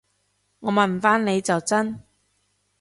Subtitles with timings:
[0.61, 2.01] 我問返你就真